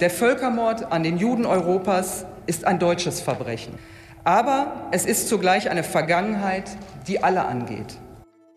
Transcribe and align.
Der 0.00 0.10
Völkermord 0.10 0.92
an 0.92 1.02
den 1.02 1.16
Juden 1.16 1.46
Europas 1.46 2.26
ist 2.46 2.66
ein 2.66 2.78
deutsches 2.78 3.22
Verbrechen. 3.22 3.78
Aber 4.24 4.88
es 4.92 5.06
ist 5.06 5.30
zugleich 5.30 5.70
eine 5.70 5.84
Vergangenheit, 5.84 6.76
die 7.08 7.22
alle 7.22 7.46
angeht. 7.46 7.98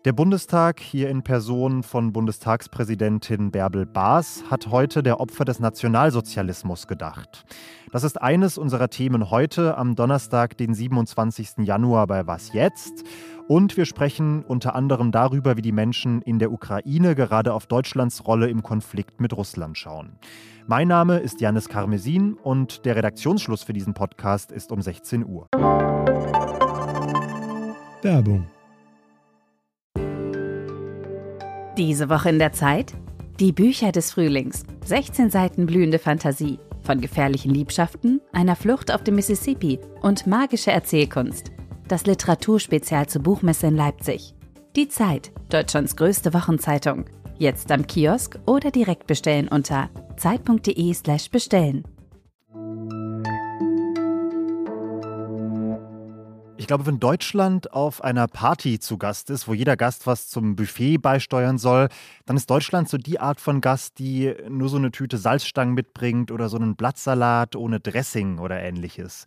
Der 0.04 0.12
Bundestag, 0.12 0.80
hier 0.80 1.08
in 1.08 1.22
Person 1.22 1.82
von 1.82 2.12
Bundestagspräsidentin 2.12 3.50
Bärbel 3.50 3.86
Baas, 3.86 4.44
hat 4.50 4.70
heute 4.70 5.02
der 5.02 5.20
Opfer 5.20 5.46
des 5.46 5.58
Nationalsozialismus 5.58 6.86
gedacht. 6.86 7.46
Das 7.92 8.04
ist 8.04 8.20
eines 8.20 8.58
unserer 8.58 8.90
Themen 8.90 9.30
heute 9.30 9.78
am 9.78 9.96
Donnerstag, 9.96 10.58
den 10.58 10.74
27. 10.74 11.64
Januar 11.64 12.06
bei 12.06 12.26
Was 12.26 12.52
jetzt? 12.52 13.04
Und 13.48 13.78
wir 13.78 13.86
sprechen 13.86 14.44
unter 14.44 14.74
anderem 14.74 15.10
darüber, 15.10 15.56
wie 15.56 15.62
die 15.62 15.72
Menschen 15.72 16.20
in 16.20 16.38
der 16.38 16.52
Ukraine 16.52 17.14
gerade 17.14 17.54
auf 17.54 17.66
Deutschlands 17.66 18.26
Rolle 18.26 18.50
im 18.50 18.62
Konflikt 18.62 19.22
mit 19.22 19.34
Russland 19.34 19.78
schauen. 19.78 20.18
Mein 20.66 20.86
Name 20.86 21.18
ist 21.18 21.40
Janis 21.40 21.70
Karmesin 21.70 22.34
und 22.34 22.84
der 22.84 22.94
Redaktionsschluss 22.96 23.62
für 23.62 23.72
diesen 23.72 23.94
Podcast 23.94 24.52
ist 24.52 24.70
um 24.70 24.82
16 24.82 25.24
Uhr. 25.24 25.46
Werbung 28.02 28.46
Diese 31.78 32.10
Woche 32.10 32.28
in 32.28 32.38
der 32.38 32.52
Zeit? 32.52 32.92
Die 33.40 33.52
Bücher 33.52 33.92
des 33.92 34.12
Frühlings. 34.12 34.64
16 34.84 35.30
Seiten 35.30 35.64
blühende 35.64 35.98
Fantasie. 35.98 36.58
Von 36.82 37.00
gefährlichen 37.00 37.54
Liebschaften, 37.54 38.20
einer 38.30 38.56
Flucht 38.56 38.92
auf 38.92 39.02
dem 39.04 39.14
Mississippi 39.14 39.78
und 40.02 40.26
magische 40.26 40.70
Erzählkunst. 40.70 41.50
Das 41.88 42.04
Literaturspezial 42.04 43.08
zur 43.08 43.22
Buchmesse 43.22 43.66
in 43.66 43.76
Leipzig. 43.76 44.34
Die 44.76 44.88
Zeit, 44.88 45.32
Deutschlands 45.48 45.96
größte 45.96 46.34
Wochenzeitung. 46.34 47.06
Jetzt 47.38 47.72
am 47.72 47.86
Kiosk 47.86 48.38
oder 48.46 48.70
direkt 48.70 49.06
bestellen 49.06 49.48
unter 49.48 49.88
zeit.de/slash 50.18 51.30
glaube, 56.68 56.86
wenn 56.86 57.00
Deutschland 57.00 57.72
auf 57.72 58.04
einer 58.04 58.28
Party 58.28 58.78
zu 58.78 58.98
Gast 58.98 59.30
ist, 59.30 59.48
wo 59.48 59.54
jeder 59.54 59.76
Gast 59.76 60.06
was 60.06 60.28
zum 60.28 60.54
Buffet 60.54 60.98
beisteuern 60.98 61.58
soll, 61.58 61.88
dann 62.26 62.36
ist 62.36 62.48
Deutschland 62.48 62.88
so 62.88 62.98
die 62.98 63.18
Art 63.18 63.40
von 63.40 63.60
Gast, 63.60 63.98
die 63.98 64.34
nur 64.48 64.68
so 64.68 64.76
eine 64.76 64.92
Tüte 64.92 65.16
Salzstangen 65.16 65.74
mitbringt 65.74 66.30
oder 66.30 66.48
so 66.48 66.58
einen 66.58 66.76
Blattsalat 66.76 67.56
ohne 67.56 67.80
Dressing 67.80 68.38
oder 68.38 68.60
ähnliches. 68.60 69.24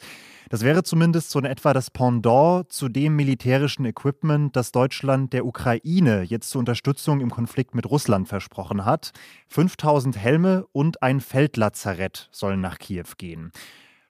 Das 0.50 0.62
wäre 0.62 0.84
zumindest 0.84 1.32
so 1.32 1.40
in 1.40 1.46
etwa 1.46 1.74
das 1.74 1.90
Pendant 1.90 2.72
zu 2.72 2.90
dem 2.90 3.16
militärischen 3.16 3.86
Equipment, 3.86 4.56
das 4.56 4.72
Deutschland 4.72 5.34
der 5.34 5.46
Ukraine 5.46 6.22
jetzt 6.22 6.52
zur 6.52 6.60
Unterstützung 6.60 7.22
im 7.22 7.32
Konflikt 7.32 7.74
mit 7.74 7.90
Russland 7.90 8.28
versprochen 8.28 8.86
hat. 8.86 9.12
5000 9.48 10.16
Helme 10.16 10.68
und 10.74 11.02
ein 11.02 11.20
Feldlazarett 11.20 12.30
sollen 12.32 12.62
nach 12.62 12.78
Kiew 12.78 13.06
gehen. 13.18 13.52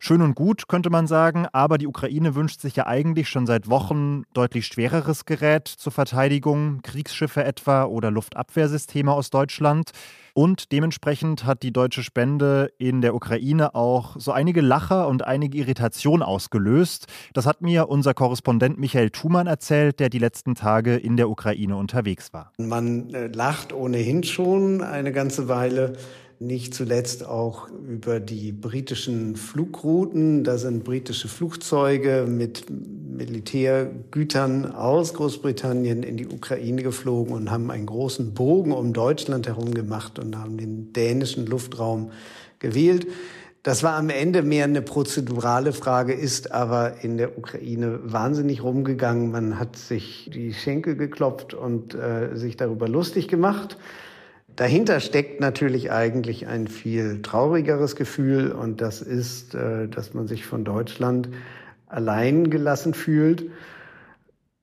Schön 0.03 0.23
und 0.23 0.33
gut, 0.33 0.67
könnte 0.67 0.89
man 0.89 1.05
sagen, 1.05 1.45
aber 1.53 1.77
die 1.77 1.85
Ukraine 1.85 2.33
wünscht 2.33 2.59
sich 2.59 2.75
ja 2.75 2.87
eigentlich 2.87 3.29
schon 3.29 3.45
seit 3.45 3.69
Wochen 3.69 4.23
deutlich 4.33 4.65
schwereres 4.65 5.25
Gerät 5.25 5.67
zur 5.67 5.91
Verteidigung, 5.91 6.81
Kriegsschiffe 6.81 7.43
etwa 7.43 7.83
oder 7.83 8.09
Luftabwehrsysteme 8.09 9.13
aus 9.13 9.29
Deutschland. 9.29 9.91
Und 10.33 10.71
dementsprechend 10.71 11.45
hat 11.45 11.61
die 11.61 11.71
deutsche 11.71 12.01
Spende 12.01 12.71
in 12.79 13.01
der 13.01 13.13
Ukraine 13.13 13.75
auch 13.75 14.15
so 14.17 14.31
einige 14.31 14.61
Lacher 14.61 15.07
und 15.07 15.23
einige 15.23 15.59
Irritation 15.59 16.23
ausgelöst. 16.23 17.05
Das 17.35 17.45
hat 17.45 17.61
mir 17.61 17.87
unser 17.87 18.15
Korrespondent 18.15 18.79
Michael 18.79 19.11
Thumann 19.11 19.45
erzählt, 19.45 19.99
der 19.99 20.09
die 20.09 20.17
letzten 20.17 20.55
Tage 20.55 20.95
in 20.95 21.15
der 21.15 21.29
Ukraine 21.29 21.75
unterwegs 21.75 22.33
war. 22.33 22.53
Man 22.57 23.13
äh, 23.13 23.27
lacht 23.27 23.71
ohnehin 23.71 24.23
schon 24.23 24.81
eine 24.81 25.11
ganze 25.11 25.47
Weile 25.47 25.93
nicht 26.41 26.73
zuletzt 26.73 27.25
auch 27.25 27.69
über 27.69 28.19
die 28.19 28.51
britischen 28.51 29.35
Flugrouten. 29.35 30.43
Da 30.43 30.57
sind 30.57 30.83
britische 30.83 31.27
Flugzeuge 31.27 32.25
mit 32.27 32.65
Militärgütern 32.69 34.73
aus 34.73 35.13
Großbritannien 35.13 36.01
in 36.01 36.17
die 36.17 36.27
Ukraine 36.27 36.81
geflogen 36.81 37.33
und 37.33 37.51
haben 37.51 37.69
einen 37.69 37.85
großen 37.85 38.33
Bogen 38.33 38.71
um 38.71 38.91
Deutschland 38.91 39.47
herum 39.47 39.75
gemacht 39.75 40.17
und 40.17 40.35
haben 40.35 40.57
den 40.57 40.93
dänischen 40.93 41.45
Luftraum 41.45 42.11
gewählt. 42.57 43.05
Das 43.61 43.83
war 43.83 43.93
am 43.93 44.09
Ende 44.09 44.41
mehr 44.41 44.63
eine 44.63 44.81
prozedurale 44.81 45.73
Frage, 45.73 46.13
ist 46.13 46.51
aber 46.51 47.03
in 47.03 47.17
der 47.17 47.37
Ukraine 47.37 47.99
wahnsinnig 48.01 48.63
rumgegangen. 48.63 49.29
Man 49.29 49.59
hat 49.59 49.75
sich 49.75 50.31
die 50.33 50.55
Schenkel 50.55 50.95
geklopft 50.95 51.53
und 51.53 51.93
äh, 51.93 52.35
sich 52.35 52.57
darüber 52.57 52.87
lustig 52.87 53.27
gemacht. 53.27 53.77
Dahinter 54.55 54.99
steckt 54.99 55.39
natürlich 55.39 55.91
eigentlich 55.91 56.47
ein 56.47 56.67
viel 56.67 57.21
traurigeres 57.21 57.95
Gefühl 57.95 58.51
und 58.51 58.81
das 58.81 59.01
ist, 59.01 59.55
äh, 59.55 59.87
dass 59.87 60.13
man 60.13 60.27
sich 60.27 60.45
von 60.45 60.63
Deutschland 60.63 61.29
allein 61.87 62.49
gelassen 62.49 62.93
fühlt. 62.93 63.49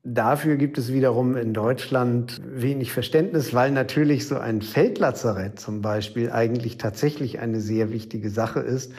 Dafür 0.04 0.56
gibt 0.56 0.78
es 0.78 0.92
wiederum 0.92 1.36
in 1.36 1.52
Deutschland 1.52 2.40
wenig 2.44 2.92
Verständnis, 2.92 3.52
weil 3.52 3.72
natürlich 3.72 4.26
so 4.26 4.38
ein 4.38 4.62
Feldlazarett 4.62 5.58
zum 5.58 5.82
Beispiel 5.82 6.30
eigentlich 6.30 6.78
tatsächlich 6.78 7.40
eine 7.40 7.60
sehr 7.60 7.92
wichtige 7.92 8.30
Sache 8.30 8.60
ist. 8.60 8.92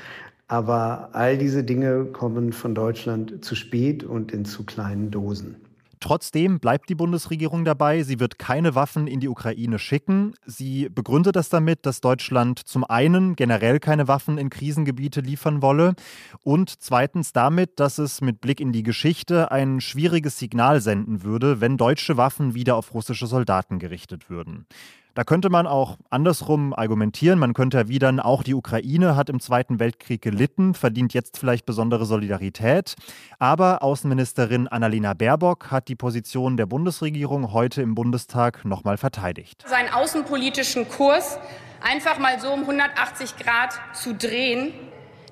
Aber 0.48 1.10
all 1.14 1.38
diese 1.38 1.64
Dinge 1.64 2.06
kommen 2.06 2.54
von 2.54 2.76
Deutschland 2.76 3.46
zu 3.46 3.56
spät 3.56 4.04
und 4.04 4.32
in 4.32 4.46
zu 4.46 4.66
kleinen 4.66 5.12
Dosen. 5.12 5.69
Trotzdem 6.02 6.62
bleibt 6.62 6.90
die 6.90 6.96
Bundesregierung 6.96 7.66
dabei, 7.66 8.04
sie 8.04 8.22
wird 8.22 8.40
keine 8.40 8.74
Waffen 8.74 9.06
in 9.08 9.20
die 9.20 9.28
Ukraine 9.28 9.80
schicken. 9.80 10.34
Sie 10.46 10.88
begründet 10.88 11.36
das 11.36 11.50
damit, 11.50 11.86
dass 11.86 12.00
Deutschland 12.00 12.60
zum 12.60 12.86
einen 12.86 13.36
generell 13.36 13.80
keine 13.80 14.08
Waffen 14.08 14.38
in 14.38 14.50
Krisengebiete 14.50 15.20
liefern 15.20 15.62
wolle 15.62 15.96
und 16.44 16.70
zweitens 16.82 17.34
damit, 17.34 17.82
dass 17.82 17.98
es 17.98 18.22
mit 18.22 18.40
Blick 18.40 18.62
in 18.62 18.72
die 18.72 18.84
Geschichte 18.84 19.52
ein 19.52 19.82
schwieriges 19.82 20.40
Signal 20.40 20.80
senden 20.80 21.24
würde, 21.24 21.60
wenn 21.60 21.76
deutsche 21.76 22.16
Waffen 22.16 22.54
wieder 22.54 22.78
auf 22.78 22.94
russische 22.94 23.28
Soldaten 23.28 23.78
gerichtet 23.78 24.30
würden. 24.30 24.68
Da 25.16 25.24
könnte 25.24 25.50
man 25.50 25.66
auch 25.66 25.98
andersrum 26.10 26.74
argumentieren. 26.74 27.40
Man 27.40 27.54
könnte 27.54 27.78
erwidern, 27.78 28.20
auch 28.20 28.44
die 28.44 28.54
Ukraine 28.54 29.16
hat 29.16 29.30
im 29.30 29.40
Zweiten 29.40 29.80
Weltkrieg 29.80 30.22
gelitten, 30.22 30.74
verdient 30.74 31.14
jetzt 31.14 31.38
vielleicht 31.38 31.66
besondere 31.66 32.06
Solidarität. 32.06 32.96
Aber 33.40 33.82
Außenministerin 33.82 34.68
Annalena 34.68 35.14
Baerbock 35.14 35.72
hat 35.72 35.88
die 35.88 35.96
Position 35.96 36.58
der 36.58 36.68
Bundesregierung 36.68 37.52
heute 37.54 37.82
im 37.82 37.96
Bundestag 37.96 38.66
nochmal 38.66 38.98
verteidigt. 38.98 39.66
Seinen 39.68 39.92
außenpolitischen 39.92 40.88
Kurs 40.88 41.40
einfach 41.82 42.20
mal 42.20 42.40
so 42.40 42.52
um 42.52 42.62
180 42.62 43.38
Grad 43.38 43.74
zu 43.94 44.14
drehen, 44.14 44.72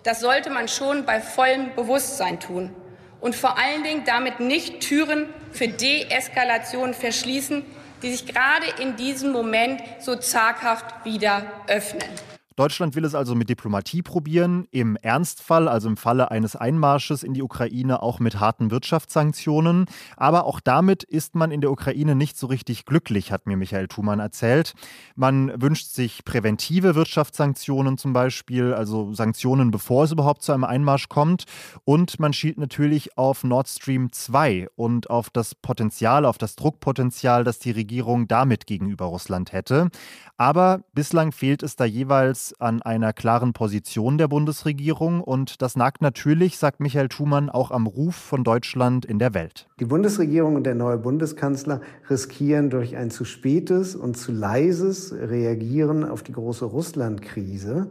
das 0.04 0.22
sollte 0.22 0.50
man 0.50 0.68
schon 0.68 1.06
bei 1.06 1.22
vollem 1.22 1.76
Bewusstsein 1.76 2.40
tun. 2.40 2.72
Und 3.20 3.36
vor 3.36 3.58
allen 3.58 3.84
Dingen 3.84 4.04
damit 4.06 4.40
nicht 4.40 4.80
Türen 4.80 5.28
für 5.52 5.68
Deeskalation 5.68 6.94
verschließen, 6.94 7.64
die 8.02 8.12
sich 8.12 8.26
gerade 8.26 8.66
in 8.82 8.96
diesem 8.96 9.32
Moment 9.32 9.82
so 10.00 10.16
zaghaft 10.16 11.06
wieder 11.06 11.44
öffnen. 11.68 12.10
Deutschland 12.58 12.96
will 12.96 13.06
es 13.06 13.14
also 13.14 13.36
mit 13.36 13.50
Diplomatie 13.50 14.02
probieren, 14.02 14.68
im 14.72 14.96
Ernstfall, 14.96 15.68
also 15.68 15.88
im 15.88 15.96
Falle 15.96 16.32
eines 16.32 16.56
Einmarsches 16.56 17.22
in 17.22 17.36
die 17.36 17.44
Ukraine, 17.44 18.02
auch 18.02 18.20
mit 18.20 18.40
harten 18.40 18.72
Wirtschaftssanktionen. 18.72 19.86
Aber 20.16 20.46
auch 20.46 20.60
damit 20.60 21.04
ist 21.04 21.36
man 21.36 21.52
in 21.52 21.62
der 21.62 21.72
Ukraine 21.72 22.16
nicht 22.16 22.36
so 22.36 22.48
richtig 22.48 22.86
glücklich, 22.86 23.32
hat 23.32 23.46
mir 23.46 23.58
Michael 23.58 23.88
Thumann 23.88 24.20
erzählt. 24.20 24.74
Man 25.16 25.62
wünscht 25.62 25.90
sich 25.90 26.26
präventive 26.26 26.96
Wirtschaftssanktionen 26.96 28.00
zum 28.00 28.14
Beispiel, 28.14 28.74
also 28.74 29.14
Sanktionen, 29.14 29.70
bevor 29.70 30.06
es 30.06 30.12
überhaupt 30.12 30.42
zu 30.42 30.52
einem 30.52 30.64
Einmarsch 30.64 31.10
kommt. 31.10 31.44
Und 31.86 32.20
man 32.20 32.34
schielt 32.34 32.58
natürlich 32.58 33.20
auf 33.20 33.44
Nord 33.44 33.68
Stream 33.68 34.12
2 34.12 34.70
und 34.76 35.12
auf 35.12 35.30
das 35.30 35.54
Potenzial, 35.54 36.26
auf 36.26 36.40
das 36.40 36.56
Druckpotenzial, 36.56 37.44
das 37.44 37.60
die 37.60 37.70
Regierung 37.70 38.28
damit 38.28 38.66
gegenüber 38.66 39.06
Russland 39.06 39.52
hätte. 39.54 39.90
Aber 40.38 40.82
bislang 40.94 41.32
fehlt 41.32 41.62
es 41.62 41.76
da 41.76 41.86
jeweils 41.86 42.47
an 42.54 42.82
einer 42.82 43.14
klaren 43.14 43.54
Position 43.54 44.18
der 44.18 44.28
Bundesregierung 44.28 45.22
und 45.22 45.62
das 45.62 45.76
nagt 45.76 46.02
natürlich, 46.02 46.58
sagt 46.58 46.80
Michael 46.80 47.12
Schumann, 47.12 47.50
auch 47.50 47.72
am 47.72 47.88
Ruf 47.88 48.16
von 48.16 48.44
Deutschland 48.44 49.06
in 49.06 49.20
der 49.20 49.34
Welt. 49.34 49.68
Die 49.80 49.86
Bundesregierung 49.86 50.56
und 50.56 50.66
der 50.66 50.76
neue 50.76 50.98
Bundeskanzler 50.98 51.82
riskieren 52.10 52.70
durch 52.70 52.96
ein 52.96 53.10
zu 53.10 53.26
spätes 53.26 53.96
und 53.96 54.18
zu 54.18 54.32
leises 54.32 55.14
Reagieren 55.14 56.04
auf 56.04 56.24
die 56.24 56.34
große 56.34 56.66
Russlandkrise 56.66 57.90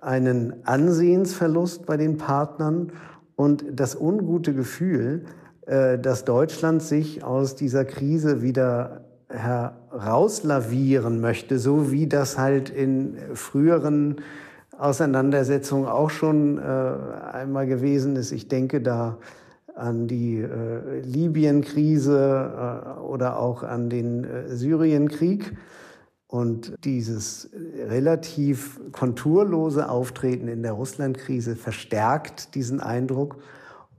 einen 0.00 0.66
Ansehensverlust 0.66 1.86
bei 1.86 1.96
den 1.96 2.16
Partnern 2.16 2.92
und 3.36 3.64
das 3.72 3.94
ungute 3.94 4.54
Gefühl, 4.54 5.24
äh, 5.66 5.98
dass 5.98 6.24
Deutschland 6.24 6.82
sich 6.82 7.22
aus 7.22 7.56
dieser 7.56 7.84
Krise 7.84 8.42
wieder 8.42 9.04
herauslavieren 9.30 11.20
möchte, 11.20 11.58
so 11.58 11.90
wie 11.92 12.06
das 12.06 12.36
halt 12.38 12.70
in 12.70 13.16
früheren 13.34 14.16
Auseinandersetzungen 14.76 15.86
auch 15.86 16.10
schon 16.10 16.58
äh, 16.58 16.62
einmal 17.32 17.66
gewesen 17.66 18.16
ist. 18.16 18.32
Ich 18.32 18.48
denke 18.48 18.80
da 18.80 19.18
an 19.74 20.08
die 20.08 20.38
äh, 20.38 21.00
Libyen-Krise 21.00 22.96
äh, 22.96 23.00
oder 23.00 23.38
auch 23.38 23.62
an 23.62 23.88
den 23.88 24.24
äh, 24.24 24.54
Syrienkrieg. 24.54 25.56
Und 26.26 26.74
dieses 26.84 27.50
relativ 27.88 28.80
konturlose 28.92 29.88
Auftreten 29.88 30.46
in 30.46 30.62
der 30.62 30.72
Russland-Krise 30.72 31.56
verstärkt 31.56 32.54
diesen 32.54 32.80
Eindruck 32.80 33.38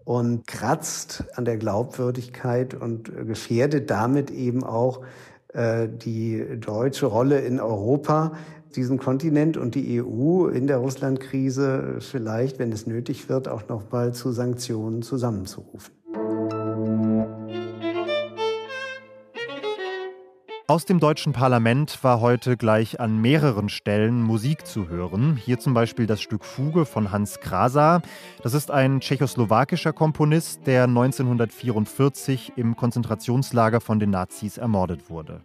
und 0.05 0.47
kratzt 0.47 1.23
an 1.35 1.45
der 1.45 1.57
Glaubwürdigkeit 1.57 2.73
und 2.73 3.11
gefährdet 3.27 3.89
damit 3.89 4.31
eben 4.31 4.63
auch 4.63 5.01
äh, 5.53 5.87
die 5.87 6.59
deutsche 6.59 7.05
Rolle 7.05 7.39
in 7.39 7.59
Europa, 7.59 8.33
diesen 8.75 8.97
Kontinent 8.97 9.57
und 9.57 9.75
die 9.75 10.01
EU 10.01 10.47
in 10.47 10.67
der 10.67 10.77
Russlandkrise 10.77 11.97
vielleicht, 11.99 12.57
wenn 12.57 12.71
es 12.71 12.87
nötig 12.87 13.27
wird, 13.29 13.47
auch 13.47 13.67
noch 13.67 13.91
mal 13.91 14.13
zu 14.13 14.31
Sanktionen 14.31 15.01
zusammenzurufen. 15.01 16.00
Aus 20.71 20.85
dem 20.85 21.01
deutschen 21.01 21.33
Parlament 21.33 22.01
war 22.01 22.21
heute 22.21 22.55
gleich 22.55 23.01
an 23.01 23.19
mehreren 23.19 23.67
Stellen 23.67 24.23
Musik 24.23 24.65
zu 24.65 24.87
hören. 24.87 25.35
Hier 25.35 25.59
zum 25.59 25.73
Beispiel 25.73 26.07
das 26.07 26.21
Stück 26.21 26.45
Fuge 26.45 26.85
von 26.85 27.11
Hans 27.11 27.41
Krasa. 27.41 28.01
Das 28.41 28.53
ist 28.53 28.71
ein 28.71 29.01
tschechoslowakischer 29.01 29.91
Komponist, 29.91 30.65
der 30.65 30.85
1944 30.85 32.53
im 32.55 32.77
Konzentrationslager 32.77 33.81
von 33.81 33.99
den 33.99 34.11
Nazis 34.11 34.57
ermordet 34.57 35.09
wurde. 35.09 35.41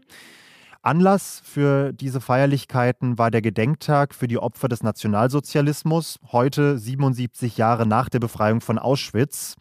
Anlass 0.82 1.43
für 1.44 1.93
diese 1.93 2.20
Feierlichkeiten 2.20 3.19
war 3.19 3.32
der 3.32 3.43
Gedenktag 3.43 4.14
für 4.14 4.29
die 4.29 4.38
Opfer 4.38 4.69
des 4.69 4.84
Nationalsozialismus, 4.84 6.20
heute 6.31 6.79
77 6.79 7.56
Jahre 7.56 7.84
nach 7.84 8.08
der 8.08 8.20
Befreiung 8.20 8.61
von 8.61 8.79
Auschwitz. 8.79 9.56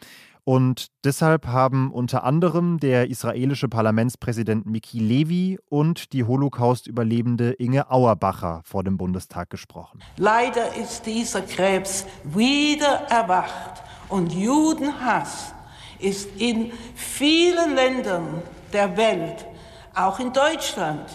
Und 0.45 0.91
deshalb 1.03 1.47
haben 1.47 1.91
unter 1.91 2.23
anderem 2.23 2.79
der 2.79 3.09
israelische 3.09 3.67
Parlamentspräsident 3.67 4.67
Miki 4.67 4.99
Levy 4.99 5.57
und 5.69 6.13
die 6.13 6.23
Holocaust-Überlebende 6.23 7.53
Inge 7.53 7.89
Auerbacher 7.89 8.61
vor 8.63 8.83
dem 8.83 8.95
Bundestag 8.95 9.49
gesprochen. 9.49 10.01
Leider 10.17 10.75
ist 10.75 11.07
dieser 11.07 11.41
Krebs 11.41 12.05
wieder 12.23 13.07
erwacht 13.09 13.81
und 14.07 14.31
Judenhass 14.33 15.51
ist 15.97 16.29
in 16.37 16.71
vielen 16.93 17.73
Ländern 17.73 18.43
der 18.71 18.95
Welt, 18.97 19.47
auch 19.95 20.19
in 20.19 20.31
Deutschland, 20.31 21.09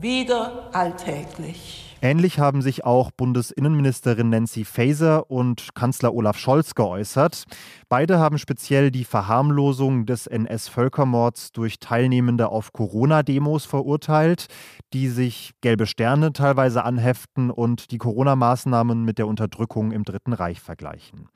wieder 0.00 0.70
alltäglich. 0.72 1.85
Ähnlich 2.02 2.38
haben 2.38 2.60
sich 2.60 2.84
auch 2.84 3.10
Bundesinnenministerin 3.10 4.28
Nancy 4.28 4.64
Faeser 4.64 5.30
und 5.30 5.74
Kanzler 5.74 6.14
Olaf 6.14 6.38
Scholz 6.38 6.74
geäußert. 6.74 7.44
Beide 7.88 8.18
haben 8.18 8.36
speziell 8.38 8.90
die 8.90 9.04
Verharmlosung 9.04 10.04
des 10.04 10.26
NS-Völkermords 10.26 11.52
durch 11.52 11.78
Teilnehmende 11.78 12.48
auf 12.50 12.72
Corona-Demos 12.72 13.64
verurteilt, 13.64 14.46
die 14.92 15.08
sich 15.08 15.52
gelbe 15.62 15.86
Sterne 15.86 16.32
teilweise 16.32 16.84
anheften 16.84 17.50
und 17.50 17.90
die 17.90 17.98
Corona-Maßnahmen 17.98 19.02
mit 19.02 19.16
der 19.18 19.26
Unterdrückung 19.26 19.90
im 19.90 20.04
Dritten 20.04 20.34
Reich 20.34 20.60
vergleichen. 20.60 21.28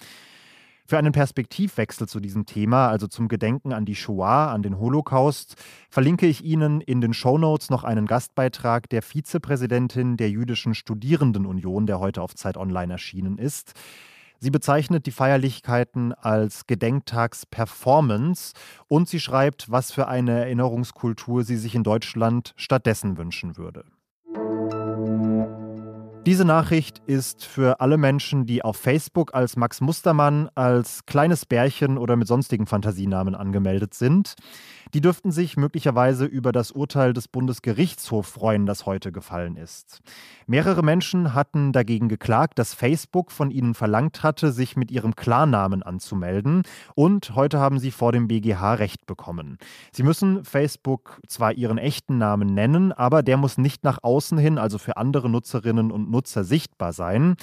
Für 0.90 0.98
einen 0.98 1.12
Perspektivwechsel 1.12 2.08
zu 2.08 2.18
diesem 2.18 2.46
Thema, 2.46 2.88
also 2.88 3.06
zum 3.06 3.28
Gedenken 3.28 3.72
an 3.72 3.84
die 3.84 3.94
Shoah, 3.94 4.50
an 4.52 4.64
den 4.64 4.80
Holocaust, 4.80 5.54
verlinke 5.88 6.26
ich 6.26 6.42
Ihnen 6.42 6.80
in 6.80 7.00
den 7.00 7.14
Shownotes 7.14 7.70
noch 7.70 7.84
einen 7.84 8.06
Gastbeitrag 8.06 8.88
der 8.88 9.00
Vizepräsidentin 9.00 10.16
der 10.16 10.30
Jüdischen 10.30 10.74
Studierendenunion, 10.74 11.86
der 11.86 12.00
heute 12.00 12.22
auf 12.22 12.34
Zeit 12.34 12.56
Online 12.56 12.94
erschienen 12.94 13.38
ist. 13.38 13.74
Sie 14.40 14.50
bezeichnet 14.50 15.06
die 15.06 15.12
Feierlichkeiten 15.12 16.12
als 16.12 16.66
Gedenktagsperformance 16.66 18.54
und 18.88 19.08
sie 19.08 19.20
schreibt, 19.20 19.70
was 19.70 19.92
für 19.92 20.08
eine 20.08 20.40
Erinnerungskultur 20.40 21.44
sie 21.44 21.56
sich 21.56 21.76
in 21.76 21.84
Deutschland 21.84 22.52
stattdessen 22.56 23.16
wünschen 23.16 23.56
würde. 23.56 23.84
Diese 26.26 26.44
Nachricht 26.44 27.00
ist 27.06 27.46
für 27.46 27.80
alle 27.80 27.96
Menschen, 27.96 28.44
die 28.44 28.62
auf 28.62 28.76
Facebook 28.76 29.34
als 29.34 29.56
Max 29.56 29.80
Mustermann, 29.80 30.50
als 30.54 31.06
kleines 31.06 31.46
Bärchen 31.46 31.96
oder 31.96 32.14
mit 32.14 32.28
sonstigen 32.28 32.66
Fantasienamen 32.66 33.34
angemeldet 33.34 33.94
sind. 33.94 34.34
Die 34.92 35.00
dürften 35.00 35.30
sich 35.30 35.56
möglicherweise 35.56 36.26
über 36.26 36.52
das 36.52 36.72
Urteil 36.72 37.14
des 37.14 37.28
Bundesgerichtshofs 37.28 38.30
freuen, 38.30 38.66
das 38.66 38.86
heute 38.86 39.12
gefallen 39.12 39.56
ist. 39.56 40.00
Mehrere 40.46 40.82
Menschen 40.82 41.32
hatten 41.32 41.72
dagegen 41.72 42.08
geklagt, 42.08 42.58
dass 42.58 42.74
Facebook 42.74 43.30
von 43.30 43.50
ihnen 43.50 43.74
verlangt 43.74 44.22
hatte, 44.22 44.52
sich 44.52 44.76
mit 44.76 44.90
ihrem 44.90 45.14
Klarnamen 45.16 45.82
anzumelden. 45.82 46.64
Und 46.94 47.34
heute 47.34 47.60
haben 47.60 47.78
sie 47.78 47.92
vor 47.92 48.12
dem 48.12 48.28
BGH 48.28 48.74
Recht 48.74 49.06
bekommen. 49.06 49.58
Sie 49.92 50.02
müssen 50.02 50.44
Facebook 50.44 51.20
zwar 51.28 51.52
ihren 51.52 51.78
echten 51.78 52.18
Namen 52.18 52.52
nennen, 52.52 52.92
aber 52.92 53.22
der 53.22 53.36
muss 53.36 53.56
nicht 53.58 53.84
nach 53.84 54.00
außen 54.02 54.36
hin, 54.38 54.58
also 54.58 54.76
für 54.76 54.96
andere 54.96 55.30
Nutzerinnen 55.30 55.90
und 55.92 56.09
Nutzer 56.10 56.44
sichtbar 56.44 56.92
sein. 56.92 57.36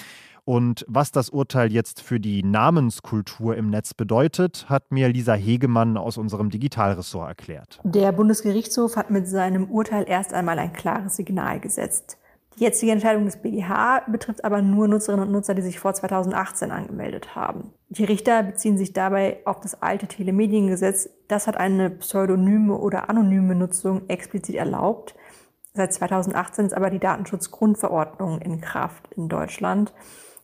Und 0.46 0.86
was 0.88 1.12
das 1.12 1.30
Urteil 1.30 1.74
jetzt 1.74 2.02
für 2.02 2.22
die 2.22 2.42
Namenskultur 2.42 3.58
im 3.58 3.70
Netz 3.70 3.94
bedeutet, 3.94 4.70
hat 4.70 4.94
mir 4.94 5.10
Lisa 5.10 5.34
Hegemann 5.34 5.98
aus 5.98 6.18
unserem 6.18 6.50
Digitalressort 6.50 7.28
erklärt. 7.28 7.80
Der 7.84 8.14
Bundesgerichtshof 8.14 8.96
hat 8.96 9.10
mit 9.10 9.28
seinem 9.28 9.70
Urteil 9.70 10.06
erst 10.08 10.34
einmal 10.34 10.58
ein 10.58 10.72
klares 10.72 11.18
Signal 11.18 11.60
gesetzt. 11.60 12.18
Die 12.58 12.64
jetzige 12.64 12.92
Entscheidung 12.92 13.26
des 13.26 13.38
BGH 13.38 14.06
betrifft 14.08 14.44
aber 14.44 14.64
nur 14.64 14.88
Nutzerinnen 14.88 15.28
und 15.28 15.32
Nutzer, 15.32 15.54
die 15.54 15.62
sich 15.62 15.80
vor 15.80 15.94
2018 15.94 16.72
angemeldet 16.72 17.36
haben. 17.36 17.72
Die 17.90 18.04
Richter 18.04 18.42
beziehen 18.42 18.80
sich 18.80 18.94
dabei 18.94 19.42
auf 19.46 19.60
das 19.60 19.82
alte 19.82 20.08
Telemediengesetz. 20.08 21.10
Das 21.28 21.46
hat 21.46 21.58
eine 21.58 21.92
pseudonyme 21.92 22.76
oder 22.76 23.10
anonyme 23.10 23.54
Nutzung 23.54 24.10
explizit 24.10 24.56
erlaubt. 24.56 25.14
Seit 25.78 25.94
2018 25.94 26.66
ist 26.66 26.74
aber 26.74 26.90
die 26.90 26.98
Datenschutzgrundverordnung 26.98 28.42
in 28.42 28.62
Kraft 28.62 29.14
in 29.16 29.30
Deutschland. 29.30 29.94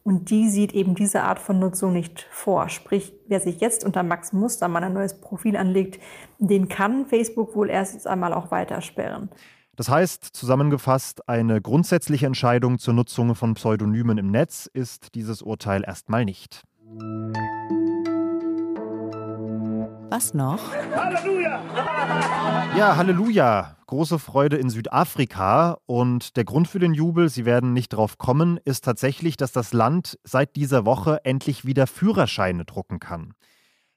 Und 0.03 0.29
die 0.29 0.47
sieht 0.47 0.73
eben 0.73 0.93
diese 0.93 1.23
Art 1.23 1.39
von 1.39 1.57
Nutzung 1.57 1.91
nicht 1.91 2.27
vor. 2.29 2.69
Sprich, 2.69 3.13
wer 3.27 3.39
sich 3.39 3.59
jetzt 3.59 3.83
unter 3.83 4.03
Max 4.03 4.31
Mustermann 4.31 4.83
ein 4.83 4.93
neues 4.93 5.19
Profil 5.19 5.57
anlegt, 5.57 5.99
den 6.37 6.67
kann 6.67 7.07
Facebook 7.07 7.55
wohl 7.55 7.71
erst 7.71 8.05
einmal 8.05 8.31
auch 8.31 8.51
weiter 8.51 8.81
sperren. 8.81 9.29
Das 9.75 9.89
heißt, 9.89 10.23
zusammengefasst, 10.23 11.27
eine 11.27 11.61
grundsätzliche 11.61 12.27
Entscheidung 12.27 12.77
zur 12.77 12.93
Nutzung 12.93 13.33
von 13.33 13.55
Pseudonymen 13.55 14.19
im 14.19 14.29
Netz 14.29 14.69
ist 14.71 15.15
dieses 15.15 15.41
Urteil 15.41 15.83
erstmal 15.83 16.25
nicht. 16.25 16.61
Was 20.13 20.35
noch? 20.35 20.59
Halleluja! 20.95 21.59
Ja, 22.77 22.97
Halleluja! 22.97 23.77
Große 23.87 24.19
Freude 24.19 24.57
in 24.57 24.69
Südafrika. 24.69 25.79
Und 25.87 26.37
der 26.37 26.43
Grund 26.43 26.67
für 26.67 26.77
den 26.77 26.93
Jubel, 26.93 27.29
Sie 27.29 27.45
werden 27.45 27.73
nicht 27.73 27.89
drauf 27.89 28.19
kommen, 28.19 28.59
ist 28.63 28.85
tatsächlich, 28.85 29.37
dass 29.37 29.53
das 29.53 29.73
Land 29.73 30.19
seit 30.23 30.55
dieser 30.55 30.85
Woche 30.85 31.25
endlich 31.25 31.65
wieder 31.65 31.87
Führerscheine 31.87 32.63
drucken 32.63 32.99
kann. 32.99 33.33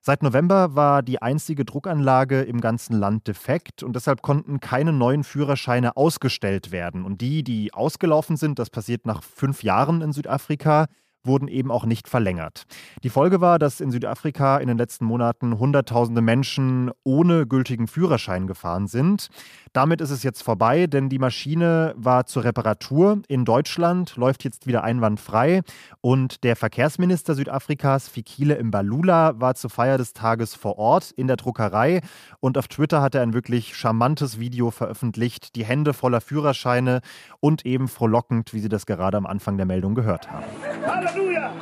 Seit 0.01 0.23
November 0.23 0.75
war 0.75 1.03
die 1.03 1.21
einzige 1.21 1.67
Druckanlage 1.67 2.41
im 2.41 2.63
ganzen 2.63 2.95
Land 2.97 3.29
defekt 3.29 3.83
und 3.83 3.95
deshalb 3.95 4.23
konnten 4.23 4.59
keine 4.59 4.95
neuen 4.95 5.23
Führerscheine 5.23 5.99
ausgestellt 5.99 6.73
werden. 6.73 7.05
Und 7.05 7.21
die, 7.21 7.45
die 7.45 7.75
ausgelaufen 7.75 8.39
sind, 8.39 8.59
das 8.59 8.71
passiert 8.71 9.05
nach 9.05 9.23
fünf 9.23 9.63
Jahren 9.63 10.01
in 10.01 10.15
Südafrika, 10.15 10.87
wurden 11.27 11.49
eben 11.49 11.71
auch 11.71 11.85
nicht 11.85 12.09
verlängert. 12.09 12.65
Die 13.03 13.11
Folge 13.11 13.41
war, 13.41 13.59
dass 13.59 13.81
in 13.81 13.91
Südafrika 13.91 14.59
in 14.59 14.69
den 14.69 14.79
letzten 14.79 15.05
Monaten 15.05 15.59
Hunderttausende 15.59 16.21
Menschen 16.21 16.91
ohne 17.05 17.47
gültigen 17.47 17.89
Führerschein 17.89 18.47
gefahren 18.47 18.87
sind. 18.87 19.29
Damit 19.77 20.01
ist 20.01 20.11
es 20.11 20.23
jetzt 20.23 20.43
vorbei, 20.43 20.87
denn 20.87 21.11
die 21.11 21.19
Maschine 21.19 21.93
war 21.99 22.25
zur 22.25 22.45
Reparatur. 22.45 23.21
In 23.29 23.45
Deutschland 23.45 24.17
läuft 24.17 24.43
jetzt 24.43 24.67
wieder 24.67 24.83
einwandfrei 24.83 25.61
und 26.01 26.45
der 26.45 26.57
Verkehrsminister 26.57 27.35
Südafrikas, 27.35 28.09
Fikile 28.09 28.65
Mbalula, 28.65 29.39
war 29.39 29.55
zur 29.55 29.69
Feier 29.69 29.99
des 29.99 30.15
Tages 30.15 30.55
vor 30.55 30.79
Ort 30.79 31.11
in 31.11 31.27
der 31.27 31.37
Druckerei 31.37 32.01
und 32.41 32.57
auf 32.57 32.69
Twitter 32.69 33.03
hat 33.03 33.15
er 33.15 33.21
ein 33.21 33.35
wirklich 33.35 33.77
charmantes 33.77 34.41
Video 34.41 34.71
veröffentlicht, 34.71 35.55
die 35.57 35.67
Hände 35.67 35.93
voller 35.93 36.23
Führerscheine 36.23 37.03
und 37.41 37.67
eben 37.67 37.87
frohlockend, 37.87 38.55
wie 38.55 38.61
Sie 38.61 38.71
das 38.71 38.87
gerade 38.87 39.19
am 39.19 39.27
Anfang 39.27 39.59
der 39.59 39.67
Meldung 39.67 39.95
gehört 39.95 40.33
haben. 40.33 40.47
Halleluja! 40.87 41.53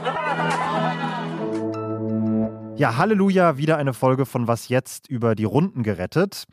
Ja, 2.77 2.97
Halleluja, 2.97 3.57
wieder 3.57 3.77
eine 3.77 3.93
Folge 3.93 4.25
von 4.25 4.47
Was 4.47 4.69
jetzt 4.69 5.09
über 5.09 5.35
die 5.35 5.45
Runden 5.45 5.83
gerettet. 5.83 6.45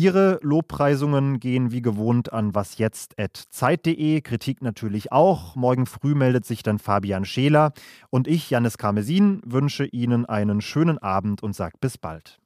Ihre 0.00 0.38
Lobpreisungen 0.40 1.40
gehen 1.40 1.72
wie 1.72 1.82
gewohnt 1.82 2.32
an 2.32 2.54
wasjetzt.zeit.de, 2.54 4.22
Kritik 4.22 4.62
natürlich 4.62 5.12
auch. 5.12 5.56
Morgen 5.56 5.84
früh 5.84 6.14
meldet 6.14 6.46
sich 6.46 6.62
dann 6.62 6.78
Fabian 6.78 7.26
Scheler 7.26 7.74
und 8.08 8.26
ich, 8.26 8.48
Janis 8.48 8.78
Karmesin, 8.78 9.42
wünsche 9.44 9.84
Ihnen 9.84 10.24
einen 10.24 10.62
schönen 10.62 10.96
Abend 10.96 11.42
und 11.42 11.54
sage 11.54 11.76
bis 11.82 11.98
bald. 11.98 12.40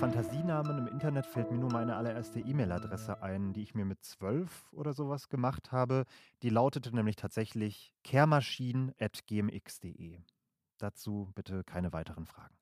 Fantasienamen 0.00 0.78
im 0.78 0.88
Internet 0.88 1.24
fällt 1.24 1.50
mir 1.50 1.58
nur 1.58 1.72
meine 1.72 1.96
allererste 1.96 2.38
E-Mail-Adresse 2.38 3.22
ein, 3.22 3.52
die 3.52 3.62
ich 3.62 3.74
mir 3.74 3.84
mit 3.84 4.04
zwölf 4.04 4.68
oder 4.72 4.92
sowas 4.92 5.28
gemacht 5.28 5.72
habe. 5.72 6.04
Die 6.42 6.50
lautete 6.50 6.94
nämlich 6.94 7.16
tatsächlich 7.16 7.92
kehrmaschinen.gmx.de. 8.02 10.18
Dazu 10.78 11.30
bitte 11.34 11.64
keine 11.64 11.92
weiteren 11.92 12.26
Fragen. 12.26 12.56